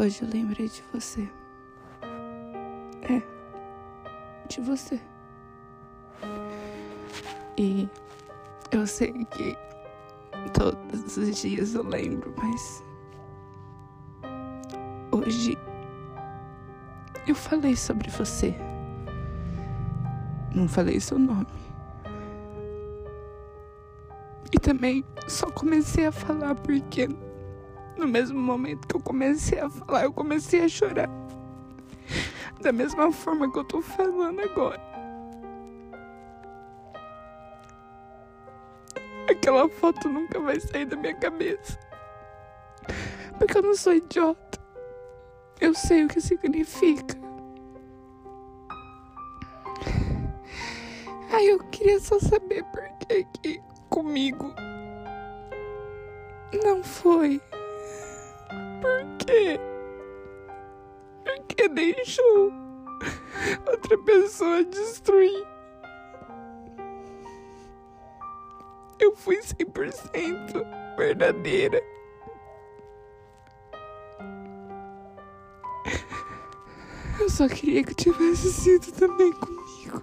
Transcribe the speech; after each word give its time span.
Hoje 0.00 0.22
eu 0.22 0.28
lembrei 0.32 0.68
de 0.68 0.84
você. 0.94 1.28
É, 3.02 3.20
de 4.48 4.60
você. 4.60 5.00
E 7.56 7.88
eu 8.70 8.86
sei 8.86 9.12
que 9.24 9.56
todos 10.54 11.16
os 11.16 11.40
dias 11.40 11.74
eu 11.74 11.82
lembro, 11.82 12.32
mas 12.40 12.84
hoje 15.10 15.58
eu 17.26 17.34
falei 17.34 17.74
sobre 17.74 18.08
você. 18.08 18.54
Não 20.54 20.68
falei 20.68 21.00
seu 21.00 21.18
nome. 21.18 21.48
E 24.52 24.60
também 24.60 25.04
só 25.26 25.50
comecei 25.50 26.06
a 26.06 26.12
falar 26.12 26.54
porque 26.54 27.08
no 27.98 28.06
mesmo 28.06 28.40
momento 28.40 28.86
que 28.86 28.96
eu 28.96 29.00
comecei 29.00 29.58
a 29.58 29.68
falar, 29.68 30.04
eu 30.04 30.12
comecei 30.12 30.64
a 30.64 30.68
chorar. 30.68 31.10
Da 32.60 32.72
mesma 32.72 33.12
forma 33.12 33.50
que 33.52 33.58
eu 33.58 33.64
tô 33.64 33.82
falando 33.82 34.40
agora. 34.40 34.80
Aquela 39.30 39.68
foto 39.68 40.08
nunca 40.08 40.40
vai 40.40 40.58
sair 40.58 40.86
da 40.86 40.96
minha 40.96 41.14
cabeça. 41.14 41.78
Porque 43.38 43.58
eu 43.58 43.62
não 43.62 43.74
sou 43.74 43.92
idiota. 43.92 44.58
Eu 45.60 45.74
sei 45.74 46.04
o 46.04 46.08
que 46.08 46.20
significa. 46.20 47.16
Aí 51.32 51.48
eu 51.48 51.58
queria 51.70 52.00
só 52.00 52.18
saber 52.18 52.64
por 52.64 52.82
que 53.06 53.24
que 53.40 53.62
comigo 53.90 54.52
não 56.64 56.82
foi. 56.82 57.40
Por 59.28 59.34
quê? 59.34 59.60
Por 61.22 61.46
que 61.48 61.68
deixou 61.68 62.50
outra 63.70 63.98
pessoa 63.98 64.64
destruir? 64.64 65.46
Eu 68.98 69.14
fui 69.14 69.36
100% 69.36 70.96
verdadeira. 70.96 71.78
Eu 77.20 77.28
só 77.28 77.46
queria 77.48 77.84
que 77.84 77.94
tivesse 77.94 78.50
sido 78.50 78.90
também 78.92 79.30
comigo. 79.32 80.02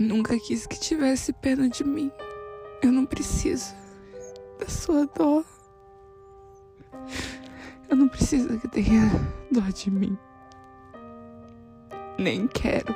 Nunca 0.00 0.36
quis 0.40 0.66
que 0.66 0.80
tivesse 0.80 1.32
pena 1.34 1.68
de 1.68 1.84
mim. 1.84 2.10
Eu 2.84 2.92
não 2.92 3.06
preciso 3.06 3.74
da 4.60 4.68
sua 4.68 5.06
dó. 5.06 5.42
Eu 7.88 7.96
não 7.96 8.06
preciso 8.06 8.60
que 8.60 8.68
tenha 8.68 9.08
dó 9.50 9.62
de 9.74 9.90
mim. 9.90 10.18
Nem 12.18 12.46
quero. 12.46 12.94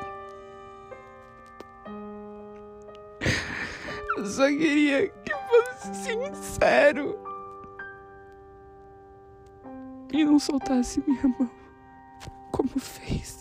Eu 4.18 4.26
só 4.26 4.46
queria 4.48 5.08
que 5.08 5.32
fosse 5.32 5.94
sincero. 5.94 7.18
E 10.12 10.22
não 10.22 10.38
soltasse 10.38 11.02
minha 11.06 11.28
mão 11.28 11.50
como 12.52 12.78
fez. 12.78 13.40